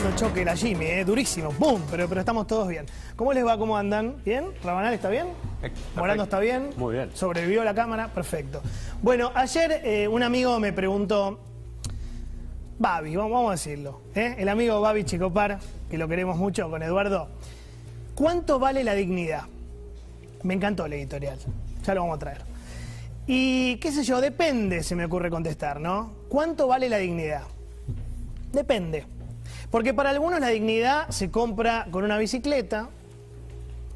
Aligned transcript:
Tremendo 0.00 0.18
choque 0.18 0.44
la 0.46 0.56
Jimmy, 0.56 0.86
eh, 0.86 1.04
durísimo, 1.04 1.52
¡boom! 1.58 1.82
Pero, 1.90 2.08
pero 2.08 2.20
estamos 2.20 2.46
todos 2.46 2.66
bien. 2.68 2.86
¿Cómo 3.16 3.34
les 3.34 3.44
va? 3.44 3.58
¿Cómo 3.58 3.76
andan? 3.76 4.16
¿Bien? 4.24 4.46
¿Rabanal 4.64 4.94
está 4.94 5.10
bien? 5.10 5.26
¿Morando 5.94 6.22
está 6.24 6.38
bien? 6.38 6.70
Muy 6.78 6.94
bien. 6.94 7.10
¿Sobrevivió 7.12 7.62
la 7.64 7.74
cámara? 7.74 8.08
Perfecto. 8.08 8.62
Bueno, 9.02 9.30
ayer 9.34 9.82
eh, 9.84 10.08
un 10.08 10.22
amigo 10.22 10.58
me 10.58 10.72
preguntó, 10.72 11.38
Babi, 12.78 13.14
vamos, 13.14 13.46
a 13.48 13.50
decirlo, 13.50 14.00
¿eh? 14.14 14.36
el 14.38 14.48
amigo 14.48 14.80
Babi 14.80 15.04
Chicopar, 15.04 15.58
que 15.90 15.98
lo 15.98 16.08
queremos 16.08 16.38
mucho 16.38 16.70
con 16.70 16.82
Eduardo, 16.82 17.28
¿cuánto 18.14 18.58
vale 18.58 18.82
la 18.82 18.94
dignidad? 18.94 19.42
Me 20.44 20.54
encantó 20.54 20.86
el 20.86 20.94
editorial, 20.94 21.36
ya 21.84 21.94
lo 21.94 22.00
vamos 22.00 22.16
a 22.16 22.20
traer. 22.20 22.40
Y 23.26 23.76
qué 23.76 23.92
sé 23.92 24.02
yo, 24.04 24.22
depende, 24.22 24.82
se 24.82 24.96
me 24.96 25.04
ocurre 25.04 25.28
contestar, 25.28 25.78
¿no? 25.78 26.10
¿Cuánto 26.30 26.68
vale 26.68 26.88
la 26.88 26.96
dignidad? 26.96 27.42
Depende. 28.50 29.19
Porque 29.70 29.94
para 29.94 30.10
algunos 30.10 30.40
la 30.40 30.48
dignidad 30.48 31.08
se 31.10 31.30
compra 31.30 31.86
con 31.90 32.04
una 32.04 32.18
bicicleta, 32.18 32.88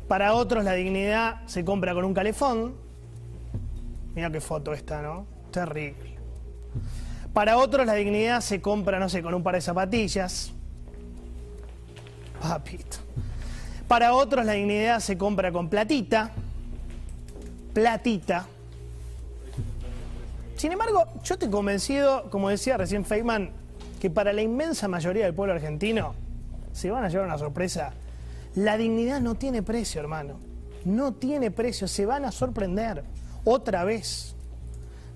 para 0.09 0.35
otros 0.35 0.65
la 0.65 0.73
dignidad 0.73 1.41
se 1.47 1.65
compra 1.65 1.95
con 1.95 2.05
un 2.05 2.15
calefón. 2.15 2.75
Mira 4.15 4.31
qué 4.31 4.41
foto 4.41 4.73
esta, 4.73 5.03
¿no? 5.03 5.27
Terrible. 5.51 6.17
Para 7.33 7.59
otros 7.59 7.85
la 7.85 7.95
dignidad 7.95 8.41
se 8.41 8.61
compra, 8.61 9.01
no 9.01 9.09
sé, 9.09 9.23
con 9.23 9.35
un 9.35 9.43
par 9.43 9.57
de 9.57 9.61
zapatillas. 9.61 10.53
Papito. 12.41 12.99
Para 13.89 14.15
otros 14.15 14.45
la 14.45 14.53
dignidad 14.53 15.01
se 15.01 15.19
compra 15.19 15.51
con 15.51 15.69
platita. 15.69 16.31
Platita. 17.73 18.47
Sin 20.57 20.71
embargo, 20.71 21.07
yo 21.25 21.35
estoy 21.35 21.51
convencido, 21.51 22.31
como 22.31 22.49
decía 22.49 22.77
recién 22.77 23.05
Feynman, 23.05 23.51
que 24.05 24.11
para 24.11 24.35
la 24.35 24.43
inmensa 24.43 24.87
mayoría 24.87 25.25
del 25.25 25.33
pueblo 25.33 25.55
argentino 25.55 26.15
se 26.75 26.91
van 26.91 27.05
a 27.05 27.09
llevar 27.09 27.25
una 27.25 27.39
sorpresa. 27.39 27.95
La 28.55 28.77
dignidad 28.77 29.19
no 29.23 29.35
tiene 29.35 29.63
precio, 29.63 29.99
hermano. 29.99 30.41
No 30.85 31.15
tiene 31.15 31.51
precio, 31.51 31.89
se 31.89 32.05
van 32.05 32.27
a 32.27 32.31
sorprender. 32.31 33.03
Otra 33.45 33.83
vez. 33.85 34.37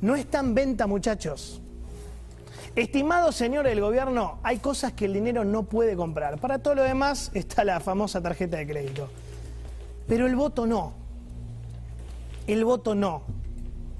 No 0.00 0.16
está 0.16 0.38
en 0.38 0.54
venta, 0.54 0.86
muchachos. 0.86 1.60
Estimados 2.76 3.36
señores 3.36 3.72
del 3.72 3.82
gobierno, 3.82 4.38
hay 4.42 4.56
cosas 4.56 4.94
que 4.94 5.04
el 5.04 5.12
dinero 5.12 5.44
no 5.44 5.64
puede 5.64 5.94
comprar. 5.94 6.38
Para 6.38 6.60
todo 6.60 6.76
lo 6.76 6.82
demás 6.82 7.30
está 7.34 7.64
la 7.64 7.80
famosa 7.80 8.22
tarjeta 8.22 8.56
de 8.56 8.66
crédito. 8.66 9.10
Pero 10.06 10.26
el 10.26 10.34
voto 10.34 10.66
no. 10.66 10.94
El 12.46 12.64
voto 12.64 12.94
no. 12.94 13.20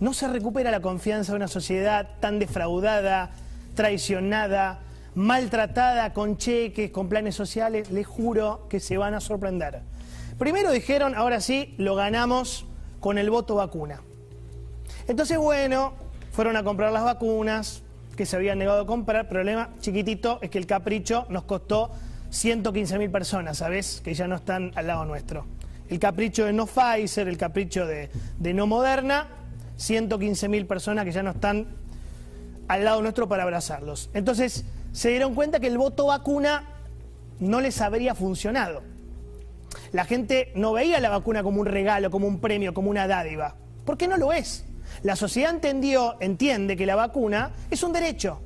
No 0.00 0.14
se 0.14 0.28
recupera 0.28 0.70
la 0.70 0.80
confianza 0.80 1.32
de 1.32 1.36
una 1.36 1.48
sociedad 1.48 2.08
tan 2.20 2.38
defraudada, 2.38 3.32
traicionada, 3.78 4.80
maltratada 5.14 6.12
con 6.12 6.36
cheques, 6.36 6.90
con 6.90 7.08
planes 7.08 7.36
sociales. 7.36 7.92
Les 7.92 8.04
juro 8.04 8.66
que 8.68 8.80
se 8.80 8.98
van 8.98 9.14
a 9.14 9.20
sorprender. 9.20 9.82
Primero 10.36 10.72
dijeron, 10.72 11.14
ahora 11.14 11.40
sí, 11.40 11.76
lo 11.78 11.94
ganamos 11.94 12.66
con 12.98 13.18
el 13.18 13.30
voto 13.30 13.54
vacuna. 13.54 14.00
Entonces, 15.06 15.38
bueno, 15.38 15.92
fueron 16.32 16.56
a 16.56 16.64
comprar 16.64 16.90
las 16.90 17.04
vacunas 17.04 17.84
que 18.16 18.26
se 18.26 18.34
habían 18.34 18.58
negado 18.58 18.80
a 18.80 18.86
comprar. 18.86 19.28
Problema 19.28 19.70
chiquitito 19.78 20.40
es 20.42 20.50
que 20.50 20.58
el 20.58 20.66
capricho 20.66 21.26
nos 21.28 21.44
costó 21.44 21.92
115 22.30 22.98
mil 22.98 23.12
personas, 23.12 23.58
¿sabes? 23.58 24.00
Que 24.02 24.12
ya 24.12 24.26
no 24.26 24.34
están 24.34 24.72
al 24.74 24.88
lado 24.88 25.04
nuestro. 25.04 25.46
El 25.88 26.00
capricho 26.00 26.46
de 26.46 26.52
no 26.52 26.66
Pfizer, 26.66 27.28
el 27.28 27.38
capricho 27.38 27.86
de, 27.86 28.10
de 28.40 28.54
no 28.54 28.66
Moderna, 28.66 29.28
115 29.76 30.48
mil 30.48 30.66
personas 30.66 31.04
que 31.04 31.12
ya 31.12 31.22
no 31.22 31.30
están 31.30 31.68
al 32.68 32.84
lado 32.84 33.02
nuestro 33.02 33.28
para 33.28 33.42
abrazarlos. 33.42 34.10
Entonces 34.14 34.64
se 34.92 35.08
dieron 35.08 35.34
cuenta 35.34 35.60
que 35.60 35.66
el 35.66 35.78
voto 35.78 36.06
vacuna 36.06 36.64
no 37.40 37.60
les 37.60 37.80
habría 37.80 38.14
funcionado. 38.14 38.82
La 39.92 40.04
gente 40.04 40.52
no 40.54 40.72
veía 40.72 41.00
la 41.00 41.08
vacuna 41.08 41.42
como 41.42 41.60
un 41.60 41.66
regalo, 41.66 42.10
como 42.10 42.26
un 42.26 42.40
premio, 42.40 42.74
como 42.74 42.90
una 42.90 43.06
dádiva. 43.06 43.56
¿Por 43.84 43.96
qué 43.96 44.08
no 44.08 44.16
lo 44.16 44.32
es? 44.32 44.64
La 45.02 45.16
sociedad 45.16 45.50
entendió, 45.50 46.16
entiende 46.20 46.76
que 46.76 46.86
la 46.86 46.96
vacuna 46.96 47.52
es 47.70 47.82
un 47.82 47.92
derecho, 47.92 48.40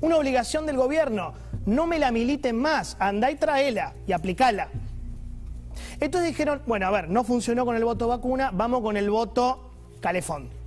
una 0.00 0.16
obligación 0.16 0.66
del 0.66 0.76
gobierno. 0.76 1.34
No 1.66 1.86
me 1.86 1.98
la 1.98 2.10
militen 2.10 2.56
más, 2.56 2.96
andá 2.98 3.30
y 3.30 3.36
traela 3.36 3.94
y 4.06 4.12
aplicala. 4.12 4.68
Entonces 6.00 6.30
dijeron, 6.30 6.62
bueno, 6.66 6.86
a 6.86 6.90
ver, 6.90 7.08
no 7.08 7.22
funcionó 7.22 7.64
con 7.64 7.76
el 7.76 7.84
voto 7.84 8.08
vacuna, 8.08 8.50
vamos 8.52 8.80
con 8.80 8.96
el 8.96 9.08
voto 9.10 9.70
calefón. 10.00 10.61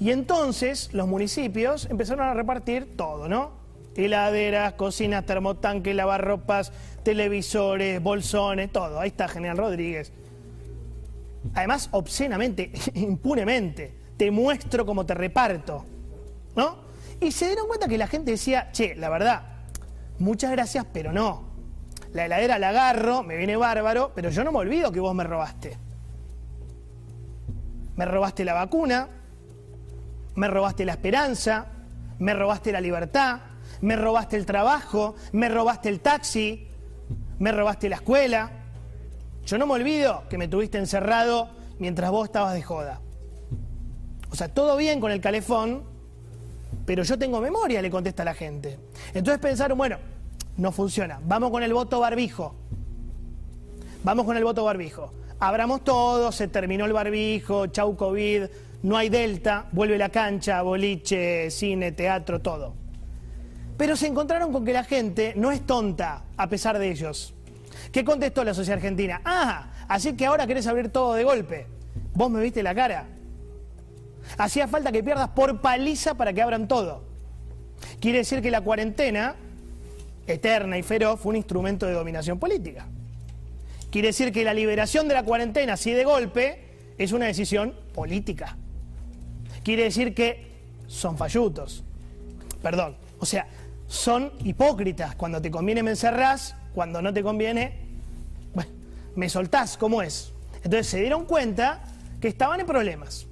Y 0.00 0.10
entonces 0.12 0.92
los 0.92 1.08
municipios 1.08 1.86
empezaron 1.90 2.26
a 2.26 2.34
repartir 2.34 2.96
todo, 2.96 3.28
¿no? 3.28 3.52
Heladeras, 3.96 4.74
cocinas, 4.74 5.26
termotanques, 5.26 5.94
lavarropas, 5.94 6.72
televisores, 7.02 8.00
bolsones, 8.00 8.70
todo. 8.70 9.00
Ahí 9.00 9.08
está 9.08 9.26
General 9.26 9.56
Rodríguez. 9.56 10.12
Además, 11.54 11.88
obscenamente, 11.90 12.70
impunemente, 12.94 13.94
te 14.16 14.30
muestro 14.30 14.86
cómo 14.86 15.04
te 15.04 15.14
reparto, 15.14 15.84
¿no? 16.54 16.86
Y 17.20 17.32
se 17.32 17.46
dieron 17.46 17.66
cuenta 17.66 17.88
que 17.88 17.98
la 17.98 18.06
gente 18.06 18.30
decía, 18.30 18.70
che, 18.70 18.94
la 18.94 19.08
verdad, 19.08 19.42
muchas 20.20 20.52
gracias, 20.52 20.86
pero 20.92 21.12
no. 21.12 21.48
La 22.12 22.26
heladera 22.26 22.60
la 22.60 22.68
agarro, 22.68 23.24
me 23.24 23.36
viene 23.36 23.56
bárbaro, 23.56 24.12
pero 24.14 24.30
yo 24.30 24.44
no 24.44 24.52
me 24.52 24.58
olvido 24.58 24.92
que 24.92 25.00
vos 25.00 25.14
me 25.14 25.24
robaste. 25.24 25.76
Me 27.96 28.04
robaste 28.04 28.44
la 28.44 28.54
vacuna, 28.54 29.08
me 30.38 30.46
robaste 30.46 30.84
la 30.84 30.92
esperanza, 30.92 31.66
me 32.20 32.32
robaste 32.32 32.70
la 32.70 32.80
libertad, 32.80 33.40
me 33.80 33.96
robaste 33.96 34.36
el 34.36 34.46
trabajo, 34.46 35.16
me 35.32 35.48
robaste 35.48 35.88
el 35.88 35.98
taxi, 35.98 36.68
me 37.40 37.50
robaste 37.50 37.88
la 37.88 37.96
escuela. 37.96 38.52
Yo 39.44 39.58
no 39.58 39.66
me 39.66 39.72
olvido 39.72 40.22
que 40.30 40.38
me 40.38 40.46
tuviste 40.46 40.78
encerrado 40.78 41.48
mientras 41.80 42.12
vos 42.12 42.26
estabas 42.26 42.54
de 42.54 42.62
joda. 42.62 43.00
O 44.30 44.36
sea, 44.36 44.46
todo 44.54 44.76
bien 44.76 45.00
con 45.00 45.10
el 45.10 45.20
calefón, 45.20 45.82
pero 46.86 47.02
yo 47.02 47.18
tengo 47.18 47.40
memoria, 47.40 47.82
le 47.82 47.90
contesta 47.90 48.24
la 48.24 48.34
gente. 48.34 48.78
Entonces 49.14 49.40
pensaron, 49.40 49.76
bueno, 49.76 49.96
no 50.56 50.70
funciona, 50.70 51.18
vamos 51.24 51.50
con 51.50 51.64
el 51.64 51.74
voto 51.74 51.98
barbijo. 51.98 52.54
Vamos 54.04 54.24
con 54.24 54.36
el 54.36 54.44
voto 54.44 54.62
barbijo. 54.62 55.12
Abramos 55.40 55.82
todo, 55.82 56.30
se 56.30 56.46
terminó 56.46 56.84
el 56.84 56.92
barbijo, 56.92 57.66
chau 57.66 57.96
COVID, 57.96 58.44
no 58.82 58.96
hay 58.96 59.08
delta, 59.08 59.66
vuelve 59.72 59.98
la 59.98 60.08
cancha, 60.08 60.62
boliche, 60.62 61.50
cine, 61.50 61.92
teatro, 61.92 62.40
todo. 62.40 62.74
Pero 63.76 63.96
se 63.96 64.06
encontraron 64.06 64.52
con 64.52 64.64
que 64.64 64.72
la 64.72 64.84
gente 64.84 65.34
no 65.36 65.50
es 65.50 65.66
tonta, 65.66 66.24
a 66.36 66.48
pesar 66.48 66.78
de 66.78 66.90
ellos. 66.90 67.34
¿Qué 67.92 68.04
contestó 68.04 68.44
la 68.44 68.54
sociedad 68.54 68.78
argentina? 68.78 69.20
Ah, 69.24 69.72
así 69.88 70.14
que 70.14 70.26
ahora 70.26 70.46
querés 70.46 70.66
abrir 70.66 70.90
todo 70.90 71.14
de 71.14 71.24
golpe. 71.24 71.66
Vos 72.14 72.30
me 72.30 72.40
viste 72.40 72.62
la 72.62 72.74
cara. 72.74 73.06
Hacía 74.36 74.68
falta 74.68 74.92
que 74.92 75.02
pierdas 75.02 75.30
por 75.30 75.60
paliza 75.60 76.14
para 76.14 76.32
que 76.32 76.42
abran 76.42 76.68
todo. 76.68 77.04
Quiere 78.00 78.18
decir 78.18 78.42
que 78.42 78.50
la 78.50 78.60
cuarentena, 78.60 79.36
eterna 80.26 80.78
y 80.78 80.82
feroz, 80.82 81.20
fue 81.20 81.30
un 81.30 81.36
instrumento 81.36 81.86
de 81.86 81.92
dominación 81.92 82.38
política. 82.38 82.86
Quiere 83.90 84.08
decir 84.08 84.32
que 84.32 84.44
la 84.44 84.54
liberación 84.54 85.08
de 85.08 85.14
la 85.14 85.22
cuarentena, 85.24 85.74
así 85.74 85.92
de 85.92 86.04
golpe, 86.04 86.64
es 86.98 87.12
una 87.12 87.26
decisión 87.26 87.74
política 87.94 88.56
quiere 89.68 89.82
decir 89.82 90.14
que 90.14 90.62
son 90.86 91.18
fallutos. 91.18 91.84
Perdón. 92.62 92.96
O 93.18 93.26
sea, 93.26 93.46
son 93.86 94.32
hipócritas. 94.42 95.14
Cuando 95.14 95.42
te 95.42 95.50
conviene 95.50 95.82
me 95.82 95.90
encerrás, 95.90 96.54
cuando 96.74 97.02
no 97.02 97.12
te 97.12 97.22
conviene, 97.22 97.78
bueno, 98.54 98.70
me 99.14 99.28
soltás, 99.28 99.76
¿cómo 99.76 100.00
es? 100.00 100.32
Entonces 100.64 100.86
se 100.86 101.00
dieron 101.00 101.26
cuenta 101.26 101.82
que 102.18 102.28
estaban 102.28 102.60
en 102.60 102.66
problemas. 102.66 103.26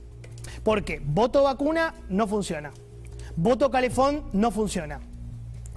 Porque 0.62 1.00
voto 1.02 1.42
vacuna 1.42 1.94
no 2.10 2.26
funciona. 2.26 2.70
Voto 3.34 3.70
calefón 3.70 4.24
no 4.34 4.50
funciona. 4.50 5.00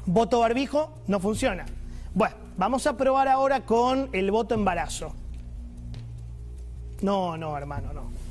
Voto 0.05 0.41
barbijo 0.41 0.94
no 1.07 1.21
funciona. 1.21 1.67
Bueno, 2.13 2.35
vamos 2.57 2.85
a 2.85 2.97
probar 2.97 3.29
ahora 3.29 3.62
con 3.65 4.09
el 4.12 4.29
voto 4.29 4.55
embarazo. 4.55 5.15
No, 7.01 7.38
no, 7.38 7.57
hermano, 7.57 7.94
no. 7.94 8.28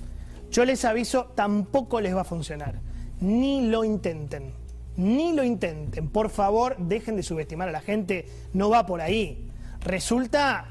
Yo 0.50 0.64
les 0.64 0.84
aviso, 0.84 1.26
tampoco 1.34 2.00
les 2.00 2.14
va 2.14 2.22
a 2.22 2.24
funcionar. 2.24 2.76
Ni 3.20 3.68
lo 3.68 3.84
intenten. 3.84 4.52
Ni 4.96 5.32
lo 5.32 5.44
intenten. 5.44 6.08
Por 6.08 6.30
favor, 6.30 6.76
dejen 6.78 7.16
de 7.16 7.22
subestimar 7.22 7.68
a 7.68 7.72
la 7.72 7.80
gente. 7.80 8.26
No 8.52 8.70
va 8.70 8.86
por 8.86 9.00
ahí. 9.00 9.50
Resulta 9.80 10.66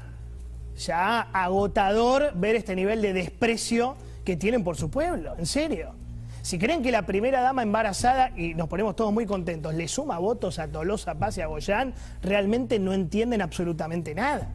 ya 0.76 1.20
agotador 1.32 2.32
ver 2.34 2.56
este 2.56 2.76
nivel 2.76 3.02
de 3.02 3.12
desprecio 3.12 3.96
que 4.24 4.36
tienen 4.36 4.64
por 4.64 4.76
su 4.76 4.90
pueblo. 4.90 5.34
En 5.38 5.46
serio. 5.46 5.94
Si 6.42 6.58
creen 6.58 6.82
que 6.82 6.92
la 6.92 7.02
primera 7.02 7.42
dama 7.42 7.62
embarazada, 7.62 8.30
y 8.36 8.54
nos 8.54 8.68
ponemos 8.68 8.96
todos 8.96 9.12
muy 9.12 9.26
contentos, 9.26 9.74
le 9.74 9.86
suma 9.86 10.18
votos 10.18 10.58
a 10.58 10.68
Tolosa, 10.68 11.14
Paz 11.16 11.36
y 11.36 11.42
a 11.42 11.46
Goyán, 11.46 11.92
realmente 12.22 12.78
no 12.78 12.94
entienden 12.94 13.42
absolutamente 13.42 14.14
nada. 14.14 14.54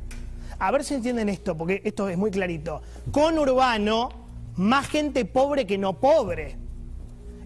A 0.57 0.71
ver 0.71 0.83
si 0.83 0.95
entienden 0.95 1.29
esto, 1.29 1.55
porque 1.55 1.81
esto 1.83 2.09
es 2.09 2.17
muy 2.17 2.31
clarito. 2.31 2.81
Con 3.11 3.37
Urbano 3.37 4.22
más 4.55 4.87
gente 4.87 5.25
pobre 5.25 5.65
que 5.65 5.77
no 5.77 5.99
pobre. 5.99 6.55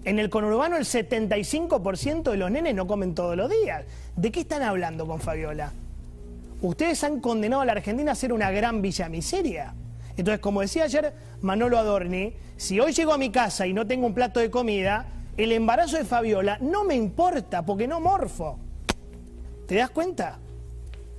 En 0.04 0.20
el 0.20 0.30
conurbano 0.30 0.78
el 0.78 0.86
75% 0.86 2.32
de 2.32 2.38
los 2.38 2.52
nenes 2.52 2.74
no 2.76 2.88
comen 2.88 3.14
todos 3.14 3.36
los 3.36 3.50
días. 3.50 3.84
¿De 4.16 4.32
qué 4.32 4.42
están 4.42 4.64
hablando 4.64 5.06
con 5.06 5.20
Fabiola? 5.20 5.74
Ustedes 6.62 7.04
han 7.04 7.20
condenado 7.20 7.62
a 7.62 7.66
la 7.66 7.74
Argentina 7.74 8.14
a 8.14 8.16
ser 8.16 8.34
una 8.34 8.50
gran 8.52 8.82
villa 8.82 9.10
miseria. 9.10 9.74
Entonces, 10.16 10.40
como 10.40 10.62
decía 10.62 10.86
ayer 10.86 11.14
Manolo 11.42 11.78
Adorni, 11.78 12.34
si 12.56 12.80
hoy 12.80 12.94
llego 12.94 13.14
a 13.14 13.18
mi 13.18 13.30
casa 13.30 13.68
y 13.68 13.74
no 13.74 13.86
tengo 13.86 14.08
un 14.08 14.14
plato 14.14 14.40
de 14.40 14.50
comida, 14.50 15.06
el 15.38 15.52
embarazo 15.52 15.98
de 15.98 16.06
Fabiola 16.06 16.58
no 16.62 16.84
me 16.84 16.96
importa 16.96 17.64
porque 17.66 17.88
no 17.88 18.00
morfo. 18.00 18.58
¿Te 19.68 19.76
das 19.76 19.92
cuenta? 19.92 20.40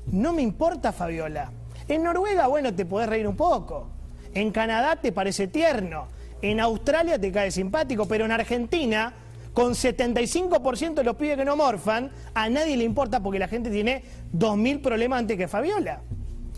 No 0.06 0.32
me 0.32 0.43
importa 0.43 0.93
Fabiola. 0.93 1.52
En 1.87 2.02
Noruega, 2.02 2.46
bueno, 2.49 2.75
te 2.75 2.84
podés 2.84 3.08
reír 3.08 3.29
un 3.29 3.37
poco. 3.37 3.98
En 4.35 4.51
Canadá 4.51 4.97
te 4.97 5.13
parece 5.13 5.49
tierno. 5.49 6.09
En 6.43 6.61
Australia 6.61 7.19
te 7.19 7.33
cae 7.33 7.51
simpático, 7.51 8.07
pero 8.07 8.25
en 8.25 8.33
Argentina, 8.33 9.13
con 9.53 9.73
75% 9.73 10.95
de 10.95 11.05
los 11.05 11.17
pibes 11.17 11.37
que 11.37 11.45
no 11.45 11.57
morfan, 11.57 12.11
a 12.35 12.49
nadie 12.49 12.77
le 12.77 12.85
importa 12.85 13.21
porque 13.21 13.39
la 13.39 13.49
gente 13.49 13.71
tiene 13.71 14.05
2.000 14.37 14.81
problemas 14.81 15.21
antes 15.21 15.37
que 15.37 15.49
Fabiola. 15.49 16.01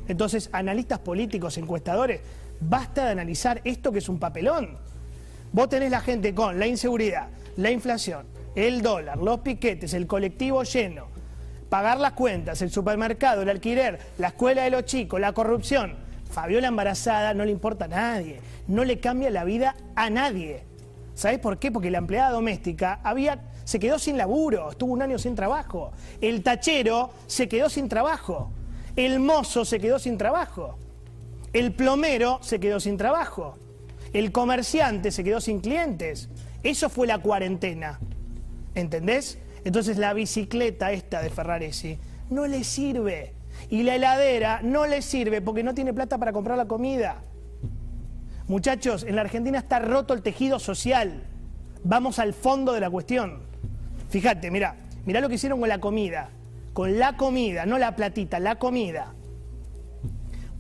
Entonces, 0.06 0.50
analistas 0.52 0.98
políticos, 0.98 1.56
encuestadores, 1.56 2.20
basta 2.60 3.06
de 3.06 3.12
analizar 3.12 3.60
esto 3.64 3.90
que 3.90 4.00
es 4.00 4.08
un 4.08 4.18
papelón. 4.18 4.76
Vos 5.52 5.68
tenés 5.68 5.90
la 5.90 6.00
gente 6.00 6.34
con 6.34 6.58
la 6.58 6.66
inseguridad, 6.66 7.28
la 7.56 7.70
inflación, 7.70 8.26
el 8.54 8.82
dólar, 8.82 9.18
los 9.18 9.40
piquetes, 9.40 9.94
el 9.94 10.06
colectivo 10.06 10.62
lleno, 10.64 11.06
pagar 11.68 11.98
las 11.98 12.12
cuentas, 12.12 12.60
el 12.60 12.70
supermercado, 12.70 13.42
el 13.42 13.48
alquiler, 13.48 13.98
la 14.18 14.28
escuela 14.28 14.64
de 14.64 14.70
los 14.70 14.84
chicos, 14.84 15.20
la 15.20 15.32
corrupción 15.32 15.96
Fabiola 16.30 16.68
embarazada 16.68 17.34
no 17.34 17.44
le 17.44 17.50
importa 17.50 17.86
a 17.86 17.88
nadie, 17.88 18.40
no 18.68 18.84
le 18.84 19.00
cambia 19.00 19.30
la 19.30 19.44
vida 19.44 19.76
a 19.96 20.10
nadie. 20.10 20.64
¿Sabes 21.14 21.38
por 21.38 21.58
qué? 21.58 21.70
Porque 21.70 21.90
la 21.90 21.98
empleada 21.98 22.30
doméstica 22.30 23.00
había, 23.02 23.40
se 23.64 23.78
quedó 23.78 23.98
sin 23.98 24.16
laburo, 24.16 24.70
estuvo 24.70 24.92
un 24.92 25.02
año 25.02 25.18
sin 25.18 25.34
trabajo. 25.34 25.92
El 26.20 26.42
tachero 26.42 27.10
se 27.26 27.48
quedó 27.48 27.68
sin 27.68 27.88
trabajo. 27.88 28.50
El 28.96 29.20
mozo 29.20 29.64
se 29.64 29.80
quedó 29.80 29.98
sin 29.98 30.16
trabajo. 30.16 30.78
El 31.52 31.72
plomero 31.72 32.38
se 32.42 32.60
quedó 32.60 32.80
sin 32.80 32.96
trabajo. 32.96 33.58
El 34.12 34.32
comerciante 34.32 35.10
se 35.10 35.24
quedó 35.24 35.40
sin 35.40 35.60
clientes. 35.60 36.28
Eso 36.62 36.88
fue 36.88 37.06
la 37.06 37.18
cuarentena. 37.18 38.00
¿Entendés? 38.74 39.38
Entonces 39.64 39.98
la 39.98 40.14
bicicleta 40.14 40.92
esta 40.92 41.22
de 41.22 41.30
Ferraresi 41.30 41.98
no 42.30 42.46
le 42.46 42.64
sirve. 42.64 43.34
Y 43.68 43.82
la 43.82 43.96
heladera 43.96 44.60
no 44.62 44.86
le 44.86 45.02
sirve 45.02 45.40
porque 45.40 45.62
no 45.62 45.74
tiene 45.74 45.92
plata 45.92 46.18
para 46.18 46.32
comprar 46.32 46.56
la 46.56 46.66
comida. 46.66 47.22
Muchachos, 48.48 49.04
en 49.04 49.14
la 49.14 49.22
Argentina 49.22 49.58
está 49.58 49.78
roto 49.78 50.14
el 50.14 50.22
tejido 50.22 50.58
social. 50.58 51.22
Vamos 51.84 52.18
al 52.18 52.34
fondo 52.34 52.72
de 52.72 52.80
la 52.80 52.90
cuestión. 52.90 53.42
Fíjate, 54.08 54.50
mira, 54.50 54.76
mira 55.06 55.20
lo 55.20 55.28
que 55.28 55.36
hicieron 55.36 55.60
con 55.60 55.68
la 55.68 55.78
comida. 55.78 56.30
Con 56.72 56.98
la 56.98 57.16
comida, 57.16 57.66
no 57.66 57.78
la 57.78 57.94
platita, 57.94 58.40
la 58.40 58.58
comida. 58.58 59.14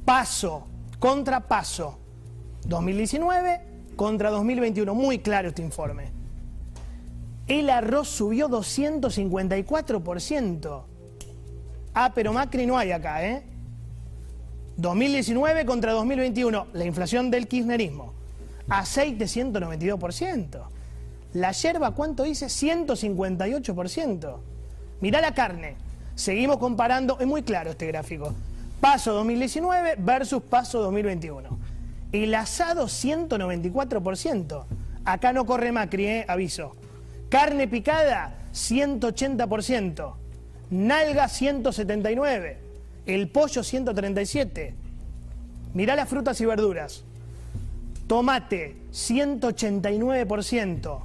Paso, 0.04 0.68
contrapaso. 0.98 1.98
2019 2.66 3.60
contra 3.96 4.30
2021. 4.30 4.94
Muy 4.94 5.18
claro 5.18 5.48
este 5.48 5.62
informe. 5.62 6.12
El 7.46 7.70
arroz 7.70 8.08
subió 8.08 8.48
254%. 8.48 10.84
Ah, 11.94 12.12
pero 12.14 12.32
Macri 12.32 12.66
no 12.66 12.78
hay 12.78 12.92
acá, 12.92 13.24
¿eh? 13.26 13.42
2019 14.76 15.66
contra 15.66 15.92
2021, 15.92 16.68
la 16.72 16.84
inflación 16.84 17.30
del 17.30 17.48
kirchnerismo. 17.48 18.12
Aceite 18.68 19.24
192%. 19.24 20.62
La 21.34 21.52
yerba, 21.52 21.90
¿cuánto 21.90 22.22
dice? 22.22 22.46
158%. 22.46 24.36
Mirá 25.00 25.20
la 25.20 25.34
carne. 25.34 25.76
Seguimos 26.14 26.58
comparando, 26.58 27.18
es 27.18 27.26
muy 27.26 27.42
claro 27.42 27.70
este 27.70 27.88
gráfico. 27.88 28.32
Paso 28.80 29.12
2019 29.14 29.96
versus 29.98 30.42
paso 30.42 30.80
2021. 30.82 31.58
El 32.12 32.34
asado 32.34 32.84
194%. 32.86 34.64
Acá 35.04 35.32
no 35.32 35.44
corre 35.44 35.72
Macri, 35.72 36.06
¿eh? 36.06 36.24
aviso. 36.28 36.76
Carne 37.28 37.66
picada 37.68 38.34
180% 38.52 40.20
nalga 40.70 41.28
179, 41.28 42.58
el 43.06 43.28
pollo 43.28 43.62
137. 43.62 44.74
Mirá 45.74 45.94
las 45.96 46.08
frutas 46.08 46.40
y 46.40 46.46
verduras. 46.46 47.04
Tomate 48.06 48.76
189% 48.92 51.00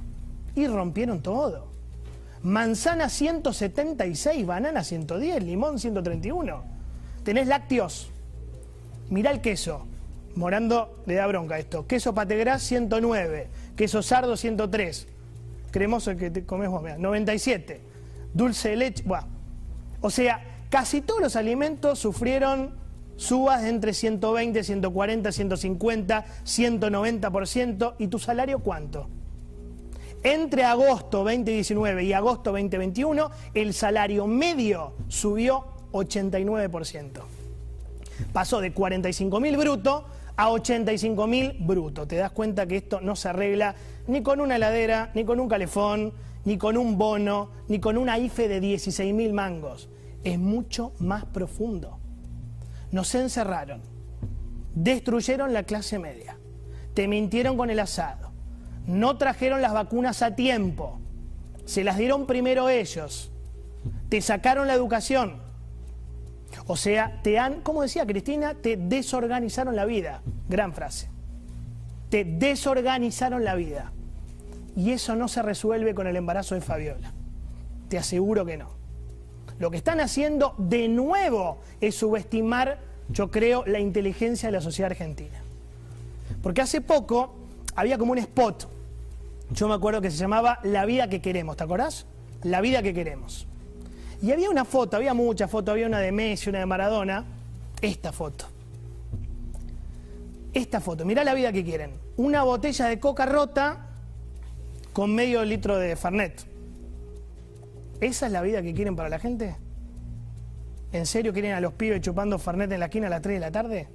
y 0.56 0.66
rompieron 0.66 1.22
todo. 1.22 1.66
Manzana 2.42 3.08
176, 3.08 4.46
banana 4.46 4.84
110, 4.84 5.42
limón 5.42 5.78
131. 5.78 6.62
Tenés 7.24 7.46
lácteos. 7.46 8.10
Mirá 9.10 9.30
el 9.30 9.40
queso. 9.40 9.86
Morando 10.36 11.02
le 11.06 11.14
da 11.14 11.26
bronca 11.26 11.58
esto. 11.58 11.86
Queso 11.86 12.14
pategras 12.14 12.62
109, 12.62 13.48
queso 13.74 14.02
sardo 14.02 14.36
103. 14.36 15.08
Cremoso 15.70 16.16
que 16.16 16.30
te 16.30 16.44
comes 16.44 16.68
vos, 16.68 16.82
97. 16.98 17.80
Dulce 18.34 18.70
de 18.70 18.76
leche, 18.76 19.02
buah, 19.04 19.24
o 20.00 20.10
sea, 20.10 20.42
casi 20.70 21.00
todos 21.00 21.20
los 21.20 21.36
alimentos 21.36 21.98
sufrieron 21.98 22.74
subas 23.16 23.62
de 23.62 23.70
entre 23.70 23.92
120, 23.92 24.62
140, 24.62 25.32
150, 25.32 26.24
190%. 26.44 27.94
¿Y 27.98 28.08
tu 28.08 28.18
salario 28.18 28.60
cuánto? 28.60 29.08
Entre 30.22 30.64
agosto 30.64 31.18
2019 31.18 32.04
y 32.04 32.12
agosto 32.12 32.50
2021, 32.50 33.30
el 33.54 33.74
salario 33.74 34.26
medio 34.26 34.94
subió 35.08 35.64
89%. 35.92 37.20
Pasó 38.32 38.60
de 38.60 38.72
45 38.72 39.40
mil 39.40 39.56
bruto 39.56 40.06
a 40.36 40.50
85 40.50 41.26
mil 41.26 41.56
bruto. 41.60 42.06
Te 42.06 42.16
das 42.16 42.32
cuenta 42.32 42.66
que 42.66 42.76
esto 42.76 43.00
no 43.00 43.16
se 43.16 43.28
arregla 43.28 43.74
ni 44.06 44.22
con 44.22 44.40
una 44.40 44.56
heladera, 44.56 45.10
ni 45.14 45.24
con 45.24 45.40
un 45.40 45.48
calefón, 45.48 46.12
ni 46.46 46.56
con 46.58 46.76
un 46.76 46.96
bono, 46.96 47.50
ni 47.68 47.80
con 47.80 47.98
una 47.98 48.18
IFE 48.18 48.48
de 48.48 48.60
16 48.60 49.12
mil 49.12 49.32
mangos 49.34 49.90
es 50.22 50.38
mucho 50.38 50.92
más 51.00 51.24
profundo. 51.24 51.98
Nos 52.92 53.14
encerraron, 53.14 53.82
destruyeron 54.74 55.52
la 55.52 55.64
clase 55.64 55.98
media, 55.98 56.38
te 56.94 57.08
mintieron 57.08 57.56
con 57.56 57.68
el 57.68 57.80
asado, 57.80 58.30
no 58.86 59.18
trajeron 59.18 59.60
las 59.60 59.72
vacunas 59.72 60.22
a 60.22 60.36
tiempo, 60.36 61.00
se 61.64 61.82
las 61.82 61.98
dieron 61.98 62.26
primero 62.26 62.68
ellos, 62.68 63.32
te 64.08 64.22
sacaron 64.22 64.68
la 64.68 64.74
educación. 64.74 65.44
O 66.68 66.76
sea, 66.76 67.20
te 67.22 67.40
han, 67.40 67.60
como 67.60 67.82
decía 67.82 68.06
Cristina, 68.06 68.54
te 68.54 68.76
desorganizaron 68.76 69.74
la 69.74 69.84
vida. 69.84 70.22
Gran 70.48 70.72
frase. 70.72 71.10
Te 72.08 72.24
desorganizaron 72.24 73.44
la 73.44 73.56
vida. 73.56 73.92
Y 74.76 74.90
eso 74.90 75.16
no 75.16 75.26
se 75.26 75.42
resuelve 75.42 75.94
con 75.94 76.06
el 76.06 76.16
embarazo 76.16 76.54
de 76.54 76.60
Fabiola. 76.60 77.12
Te 77.88 77.96
aseguro 77.96 78.44
que 78.44 78.58
no. 78.58 78.68
Lo 79.58 79.70
que 79.70 79.78
están 79.78 80.00
haciendo 80.00 80.54
de 80.58 80.86
nuevo 80.88 81.58
es 81.80 81.94
subestimar, 81.94 82.78
yo 83.08 83.30
creo, 83.30 83.64
la 83.66 83.80
inteligencia 83.80 84.48
de 84.48 84.52
la 84.52 84.60
sociedad 84.60 84.90
argentina. 84.90 85.40
Porque 86.42 86.60
hace 86.60 86.82
poco 86.82 87.34
había 87.74 87.96
como 87.96 88.12
un 88.12 88.18
spot, 88.18 88.68
yo 89.50 89.68
me 89.68 89.74
acuerdo 89.74 90.00
que 90.00 90.10
se 90.10 90.18
llamaba 90.18 90.58
La 90.62 90.84
vida 90.84 91.08
que 91.08 91.22
queremos, 91.22 91.56
¿te 91.56 91.64
acordás? 91.64 92.06
La 92.42 92.60
vida 92.60 92.82
que 92.82 92.92
queremos. 92.92 93.46
Y 94.22 94.32
había 94.32 94.50
una 94.50 94.64
foto, 94.64 94.96
había 94.96 95.14
muchas 95.14 95.50
fotos, 95.50 95.72
había 95.72 95.86
una 95.86 96.00
de 96.00 96.12
Messi, 96.12 96.50
una 96.50 96.58
de 96.58 96.66
Maradona, 96.66 97.24
esta 97.80 98.12
foto. 98.12 98.46
Esta 100.52 100.80
foto, 100.80 101.04
mirá 101.04 101.24
la 101.24 101.34
vida 101.34 101.52
que 101.52 101.64
quieren. 101.64 101.92
Una 102.16 102.42
botella 102.42 102.86
de 102.86 102.98
coca 102.98 103.26
rota 103.26 103.86
con 104.96 105.14
medio 105.14 105.44
litro 105.44 105.76
de 105.76 105.94
Fernet. 105.94 106.46
¿Esa 108.00 108.26
es 108.28 108.32
la 108.32 108.40
vida 108.40 108.62
que 108.62 108.72
quieren 108.72 108.96
para 108.96 109.10
la 109.10 109.18
gente? 109.18 109.54
¿En 110.90 111.04
serio 111.04 111.34
quieren 111.34 111.52
a 111.52 111.60
los 111.60 111.74
pibes 111.74 112.00
chupando 112.00 112.38
Fernet 112.38 112.72
en 112.72 112.80
la 112.80 112.86
esquina 112.86 113.08
a 113.08 113.10
las 113.10 113.20
3 113.20 113.34
de 113.34 113.40
la 113.40 113.50
tarde? 113.50 113.88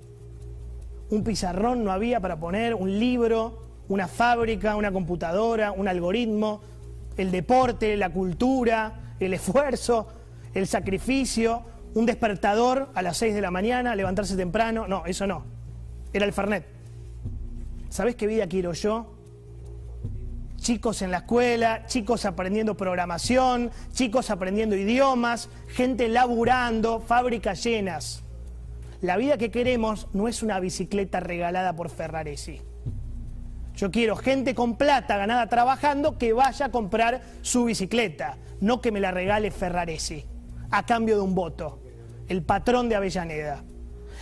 Un 1.09 1.23
pizarrón 1.23 1.83
no 1.83 1.91
había 1.91 2.19
para 2.19 2.39
poner, 2.39 2.75
un 2.75 2.99
libro, 2.99 3.63
una 3.89 4.07
fábrica, 4.07 4.75
una 4.75 4.91
computadora, 4.91 5.71
un 5.71 5.87
algoritmo, 5.87 6.61
el 7.17 7.31
deporte, 7.31 7.97
la 7.97 8.11
cultura, 8.11 9.15
el 9.19 9.33
esfuerzo, 9.33 10.07
el 10.53 10.67
sacrificio, 10.67 11.63
un 11.95 12.05
despertador 12.05 12.89
a 12.93 13.01
las 13.01 13.17
6 13.17 13.33
de 13.33 13.41
la 13.41 13.49
mañana, 13.49 13.95
levantarse 13.95 14.37
temprano. 14.37 14.87
No, 14.87 15.07
eso 15.07 15.25
no. 15.25 15.45
Era 16.13 16.27
el 16.27 16.31
Fernet. 16.31 16.63
¿Sabés 17.89 18.15
qué 18.15 18.27
vida 18.27 18.45
quiero 18.45 18.73
yo? 18.73 19.20
Chicos 20.61 21.01
en 21.01 21.11
la 21.11 21.17
escuela, 21.17 21.85
chicos 21.87 22.25
aprendiendo 22.25 22.77
programación, 22.77 23.71
chicos 23.91 24.29
aprendiendo 24.29 24.75
idiomas, 24.75 25.49
gente 25.67 26.07
laburando, 26.07 26.99
fábricas 26.99 27.63
llenas. 27.63 28.23
La 29.01 29.17
vida 29.17 29.37
que 29.37 29.49
queremos 29.49 30.07
no 30.13 30.27
es 30.27 30.43
una 30.43 30.59
bicicleta 30.59 31.19
regalada 31.19 31.75
por 31.75 31.89
Ferraresi. 31.89 32.61
Yo 33.75 33.89
quiero 33.89 34.15
gente 34.15 34.53
con 34.53 34.77
plata 34.77 35.17
ganada 35.17 35.47
trabajando 35.47 36.19
que 36.19 36.33
vaya 36.33 36.67
a 36.67 36.71
comprar 36.71 37.21
su 37.41 37.65
bicicleta, 37.65 38.37
no 38.59 38.79
que 38.79 38.91
me 38.91 38.99
la 38.99 39.09
regale 39.09 39.49
Ferraresi, 39.49 40.25
a 40.69 40.85
cambio 40.85 41.15
de 41.15 41.23
un 41.23 41.33
voto, 41.33 41.81
el 42.27 42.43
patrón 42.43 42.87
de 42.87 42.95
Avellaneda. 42.95 43.63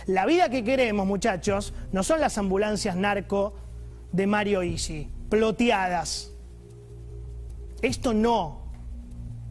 La 0.06 0.24
vida 0.24 0.48
que 0.48 0.64
queremos, 0.64 1.06
muchachos, 1.06 1.74
no 1.92 2.02
son 2.02 2.20
las 2.20 2.38
ambulancias 2.38 2.96
narco 2.96 3.52
de 4.12 4.26
Mario 4.26 4.62
Isi, 4.62 5.10
ploteadas. 5.28 6.29
Esto 7.82 8.12
no, 8.12 8.60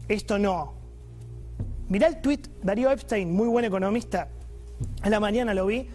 esto 0.08 0.38
no. 0.38 0.74
Mirá 1.88 2.06
el 2.06 2.20
tuit, 2.20 2.46
Darío 2.62 2.90
Epstein, 2.90 3.32
muy 3.32 3.48
buen 3.48 3.64
economista, 3.64 4.28
a 5.02 5.10
la 5.10 5.18
mañana 5.18 5.54
lo 5.54 5.66
vi, 5.66 5.88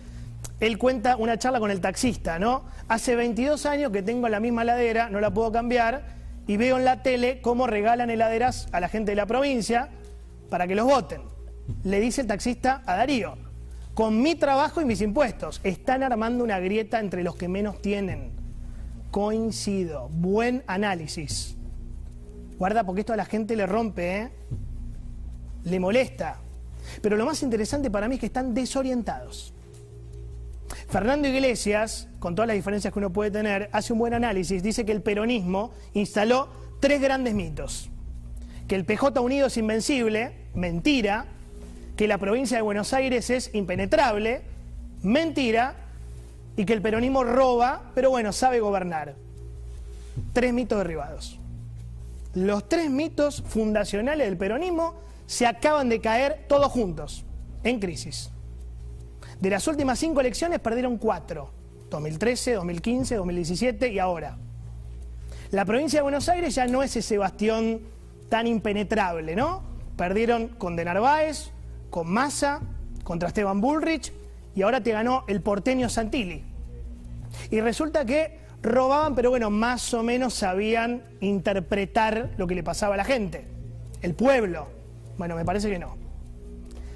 él 0.60 0.78
cuenta 0.78 1.16
una 1.16 1.38
charla 1.38 1.60
con 1.60 1.72
el 1.72 1.82
taxista, 1.82 2.38
¿no? 2.40 2.66
Hace 2.88 3.16
22 3.16 3.66
años 3.66 3.92
que 3.92 4.02
tengo 4.02 4.28
la 4.28 4.40
misma 4.40 4.64
heladera, 4.64 5.10
no 5.10 5.20
la 5.20 5.34
puedo 5.34 5.52
cambiar, 5.52 6.16
y 6.48 6.58
veo 6.58 6.78
en 6.78 6.86
la 6.86 7.02
tele 7.02 7.42
cómo 7.42 7.68
regalan 7.68 8.10
heladeras 8.10 8.68
a 8.72 8.80
la 8.80 8.90
gente 8.90 9.12
de 9.12 9.16
la 9.16 9.26
provincia 9.26 9.90
para 10.50 10.68
que 10.68 10.76
los 10.76 10.86
voten. 10.86 11.22
Le 11.84 12.00
dice 12.00 12.22
el 12.22 12.28
taxista 12.28 12.84
a 12.86 12.98
Darío, 12.98 13.38
con 13.94 14.22
mi 14.22 14.36
trabajo 14.36 14.82
y 14.82 14.86
mis 14.86 15.02
impuestos, 15.02 15.62
están 15.64 16.04
armando 16.04 16.44
una 16.44 16.60
grieta 16.60 17.00
entre 17.00 17.24
los 17.24 17.36
que 17.36 17.48
menos 17.48 17.82
tienen. 17.82 18.32
Coincido, 19.10 20.10
buen 20.10 20.64
análisis. 20.68 21.56
Guarda 22.58 22.84
porque 22.84 23.02
esto 23.02 23.14
a 23.14 23.18
la 23.18 23.26
gente 23.26 23.56
le 23.56 23.66
rompe, 23.66 24.18
¿eh? 24.18 24.32
Le 25.64 25.80
molesta. 25.80 26.40
Pero 27.02 27.18
lo 27.18 27.26
más 27.26 27.42
interesante 27.44 27.92
para 27.92 28.08
mí 28.08 28.16
es 28.16 28.20
que 28.22 28.28
están 28.28 28.54
desorientados. 28.54 29.54
Fernando 30.88 31.28
Iglesias, 31.28 32.08
con 32.20 32.36
todas 32.36 32.48
las 32.48 32.56
diferencias 32.56 32.94
que 32.94 33.00
uno 33.00 33.12
puede 33.12 33.32
tener, 33.32 33.70
hace 33.72 33.94
un 33.94 34.00
buen 34.00 34.14
análisis. 34.14 34.64
Dice 34.64 34.86
que 34.86 34.92
el 34.92 35.02
peronismo 35.02 35.72
instaló 35.94 36.50
tres 36.80 37.02
grandes 37.02 37.34
mitos. 37.34 37.90
Que 38.68 38.76
el 38.76 38.86
PJ 38.86 39.20
Unido 39.22 39.48
es 39.48 39.58
invencible, 39.58 40.34
mentira. 40.54 41.26
Que 41.98 42.08
la 42.08 42.18
provincia 42.18 42.58
de 42.58 42.64
Buenos 42.64 42.94
Aires 42.94 43.30
es 43.30 43.54
impenetrable, 43.54 44.42
mentira. 45.02 45.76
Y 46.58 46.66
que 46.66 46.74
el 46.74 46.82
peronismo 46.82 47.24
roba, 47.24 47.92
pero 47.94 48.10
bueno, 48.10 48.32
sabe 48.32 48.60
gobernar. 48.60 49.16
Tres 50.34 50.54
mitos 50.54 50.78
derribados. 50.78 51.40
Los 52.36 52.68
tres 52.68 52.92
mitos 52.92 53.42
fundacionales 53.48 54.28
del 54.28 54.38
peronismo 54.38 54.96
se 55.26 55.48
acaban 55.48 55.88
de 55.88 56.02
caer 56.02 56.46
todos 56.48 56.72
juntos, 56.72 57.26
en 57.64 57.80
crisis. 57.80 58.30
De 59.40 59.50
las 59.50 59.68
últimas 59.68 60.00
cinco 60.00 60.20
elecciones 60.20 60.60
perdieron 60.60 60.98
cuatro. 60.98 61.52
2013, 61.90 62.54
2015, 62.56 63.16
2017 63.16 63.92
y 63.92 64.00
ahora. 64.00 64.38
La 65.52 65.64
provincia 65.64 66.00
de 66.00 66.04
Buenos 66.04 66.28
Aires 66.28 66.54
ya 66.54 66.68
no 66.68 66.84
es 66.84 66.98
ese 66.98 67.18
bastión 67.18 67.82
tan 68.28 68.48
impenetrable, 68.48 69.34
¿no? 69.36 69.64
Perdieron 69.96 70.50
con 70.50 70.76
De 70.76 70.84
Narváez, 70.84 71.52
con 71.90 72.12
Massa, 72.12 72.60
contra 73.06 73.30
Esteban 73.30 73.62
Bullrich 73.62 74.12
y 74.56 74.64
ahora 74.64 74.82
te 74.82 74.92
ganó 74.92 75.24
el 75.28 75.42
porteño 75.42 75.88
Santilli. 75.88 76.44
Y 77.50 77.62
resulta 77.62 78.06
que 78.06 78.45
robaban, 78.66 79.16
pero 79.16 79.30
bueno, 79.30 79.50
más 79.50 79.94
o 79.94 80.04
menos 80.04 80.34
sabían 80.34 81.04
interpretar 81.22 82.32
lo 82.38 82.48
que 82.48 82.56
le 82.56 82.64
pasaba 82.64 82.96
a 82.96 82.98
la 82.98 83.06
gente, 83.06 83.46
el 84.02 84.14
pueblo. 84.14 84.68
Bueno, 85.18 85.36
me 85.36 85.46
parece 85.46 85.70
que 85.70 85.80
no 85.80 86.06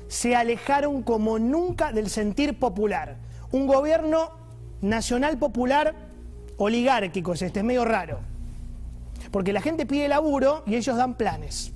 se 0.10 0.36
alejaron 0.36 1.04
como 1.04 1.40
nunca 1.40 1.94
del 1.94 2.10
sentir 2.10 2.58
popular. 2.58 3.16
Un 3.52 3.68
gobierno 3.68 4.32
nacional 4.82 5.38
popular 5.38 5.94
oligárquico 6.58 7.34
es 7.34 7.44
este, 7.44 7.60
es 7.60 7.66
medio 7.66 7.86
raro. 7.86 8.20
Porque 9.32 9.54
la 9.54 9.62
gente 9.62 9.86
pide 9.86 10.08
laburo 10.08 10.64
y 10.66 10.76
ellos 10.76 10.98
dan 10.98 11.14
planes. 11.14 11.72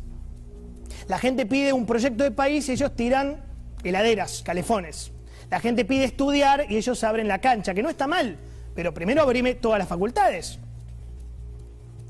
La 1.07 1.19
gente 1.19 1.45
pide 1.45 1.73
un 1.73 1.85
proyecto 1.85 2.23
de 2.23 2.31
país 2.31 2.67
y 2.69 2.71
ellos 2.71 2.95
tiran 2.95 3.43
heladeras, 3.83 4.41
calefones. 4.43 5.11
La 5.51 5.59
gente 5.59 5.85
pide 5.85 6.05
estudiar 6.05 6.65
y 6.69 6.77
ellos 6.77 7.03
abren 7.03 7.27
la 7.27 7.39
cancha, 7.39 7.75
que 7.75 7.83
no 7.83 7.89
está 7.89 8.07
mal, 8.07 8.39
pero 8.75 8.93
primero 8.93 9.21
abrime 9.21 9.55
todas 9.55 9.79
las 9.79 9.87
facultades, 9.87 10.59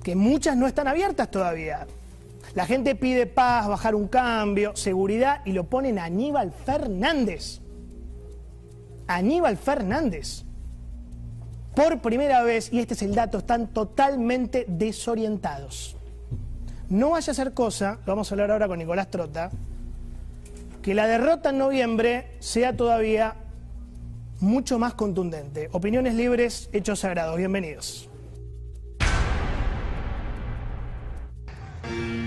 que 0.03 0.15
muchas 0.15 0.57
no 0.57 0.67
están 0.67 0.87
abiertas 0.87 1.31
todavía. 1.31 1.87
La 2.55 2.65
gente 2.65 2.95
pide 2.95 3.25
paz, 3.25 3.67
bajar 3.67 3.95
un 3.95 4.07
cambio, 4.07 4.75
seguridad 4.75 5.41
y 5.45 5.53
lo 5.53 5.63
ponen 5.63 5.97
a 5.97 6.05
Aníbal 6.05 6.51
Fernández. 6.51 7.61
Aníbal 9.07 9.57
Fernández. 9.57 10.43
Por 11.75 12.01
primera 12.01 12.43
vez, 12.43 12.71
y 12.71 12.79
este 12.79 12.93
es 12.93 13.01
el 13.01 13.15
dato, 13.15 13.39
están 13.39 13.67
totalmente 13.67 14.65
desorientados. 14.67 15.95
No 16.89 17.11
vaya 17.11 17.31
a 17.31 17.33
ser 17.33 17.53
cosa, 17.53 17.97
vamos 18.05 18.29
a 18.29 18.35
hablar 18.35 18.51
ahora 18.51 18.67
con 18.67 18.77
Nicolás 18.77 19.09
Trota, 19.09 19.49
que 20.83 20.93
la 20.93 21.07
derrota 21.07 21.49
en 21.49 21.57
noviembre 21.57 22.35
sea 22.39 22.77
todavía 22.77 23.35
mucho 24.43 24.77
más 24.77 24.93
contundente. 24.93 25.69
Opiniones 25.71 26.15
libres, 26.15 26.69
hechos 26.73 26.99
sagrados. 26.99 27.37
Bienvenidos. 27.37 28.09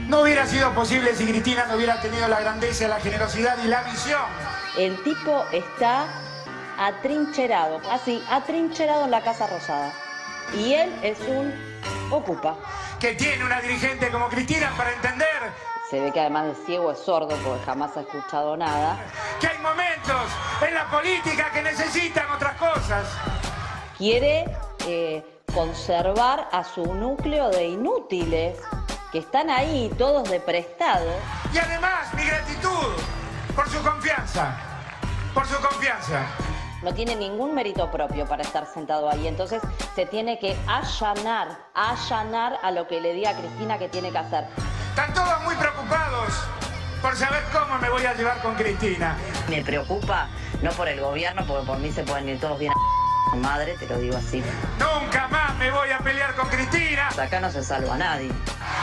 No 0.08 0.22
hubiera 0.22 0.46
sido 0.46 0.72
posible 0.72 1.14
si 1.14 1.26
Cristina 1.26 1.66
no 1.66 1.76
hubiera 1.76 2.00
tenido 2.00 2.26
la 2.28 2.40
grandeza, 2.40 2.88
la 2.88 3.00
generosidad 3.00 3.58
y 3.62 3.68
la 3.68 3.82
visión. 3.82 4.22
El 4.78 5.02
tipo 5.02 5.44
está 5.52 6.06
atrincherado, 6.78 7.80
así, 7.90 8.22
atrincherado 8.30 9.04
en 9.04 9.10
la 9.10 9.22
Casa 9.22 9.46
Rosada. 9.46 9.92
Y 10.56 10.72
él 10.72 10.90
es 11.02 11.18
un 11.28 11.52
ocupa. 12.10 12.56
Que 12.98 13.14
tiene 13.14 13.44
una 13.44 13.60
dirigente 13.60 14.10
como 14.10 14.28
Cristina 14.28 14.72
para 14.76 14.92
entender. 14.92 15.52
Se 15.90 16.00
ve 16.00 16.12
que 16.12 16.20
además 16.20 16.46
de 16.46 16.54
ciego 16.64 16.90
es 16.90 16.98
sordo 16.98 17.36
porque 17.44 17.64
jamás 17.64 17.96
ha 17.96 18.00
escuchado 18.00 18.56
nada. 18.56 18.98
Que 19.40 19.48
hay 19.48 19.58
momentos 19.58 20.10
en 20.10 20.15
la 20.86 20.98
política 20.98 21.50
que 21.52 21.62
necesitan 21.62 22.30
otras 22.30 22.56
cosas. 22.56 23.06
Quiere 23.98 24.44
eh, 24.86 25.24
conservar 25.52 26.48
a 26.52 26.62
su 26.64 26.94
núcleo 26.94 27.50
de 27.50 27.68
inútiles 27.68 28.58
que 29.10 29.18
están 29.18 29.50
ahí 29.50 29.90
todos 29.98 30.28
de 30.28 30.40
prestado. 30.40 31.08
Y 31.52 31.58
además 31.58 32.12
mi 32.14 32.24
gratitud 32.24 32.92
por 33.54 33.68
su 33.68 33.82
confianza, 33.82 34.56
por 35.34 35.46
su 35.46 35.56
confianza. 35.60 36.26
No 36.82 36.92
tiene 36.94 37.16
ningún 37.16 37.54
mérito 37.54 37.90
propio 37.90 38.26
para 38.26 38.42
estar 38.42 38.66
sentado 38.66 39.08
ahí, 39.10 39.26
entonces 39.26 39.62
se 39.94 40.06
tiene 40.06 40.38
que 40.38 40.56
allanar, 40.68 41.58
allanar 41.74 42.60
a 42.62 42.70
lo 42.70 42.86
que 42.86 43.00
le 43.00 43.12
diga 43.14 43.30
a 43.30 43.34
Cristina 43.34 43.78
que 43.78 43.88
tiene 43.88 44.12
que 44.12 44.18
hacer. 44.18 44.46
Están 44.90 45.12
todos 45.14 45.42
muy 45.42 45.54
preocupados 45.56 46.32
por 47.02 47.16
saber 47.16 47.42
cómo 47.52 47.65
me 47.86 47.92
voy 47.92 48.04
a 48.04 48.14
llevar 48.14 48.42
con 48.42 48.54
Cristina. 48.56 49.16
Me 49.48 49.62
preocupa, 49.62 50.28
no 50.60 50.70
por 50.72 50.88
el 50.88 51.00
gobierno, 51.00 51.44
porque 51.46 51.66
por 51.66 51.78
mí 51.78 51.92
se 51.92 52.02
pueden 52.02 52.28
ir 52.28 52.40
todos 52.40 52.58
bien 52.58 52.72
a 53.32 53.36
madre, 53.36 53.76
te 53.78 53.86
lo 53.86 53.98
digo 53.98 54.16
así. 54.16 54.42
Nunca 54.80 55.28
más 55.28 55.56
me 55.56 55.70
voy 55.70 55.90
a 55.90 55.98
pelear 55.98 56.34
con 56.34 56.48
Cristina. 56.48 57.08
Acá 57.08 57.38
no 57.38 57.50
se 57.50 57.62
salva 57.62 57.94
a 57.94 57.98
nadie 57.98 58.30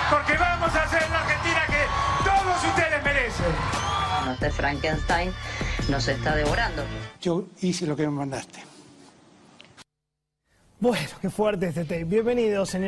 porque 0.09 0.37
vamos 0.37 0.73
a 0.73 0.83
hacer 0.83 1.09
la 1.09 1.19
Argentina 1.19 1.61
que 1.67 2.29
todos 2.29 2.63
ustedes 2.63 3.03
merecen. 3.03 3.45
Este 4.31 4.51
Frankenstein 4.51 5.33
nos 5.89 6.07
está 6.07 6.35
devorando. 6.35 6.83
Yo 7.21 7.45
hice 7.59 7.85
lo 7.85 7.97
que 7.97 8.03
me 8.03 8.11
mandaste. 8.11 8.63
Bueno, 10.79 11.09
qué 11.21 11.29
fuerte 11.29 11.67
este 11.67 11.83
tape. 11.83 12.05
Bienvenido, 12.05 12.65
señor. 12.65 12.81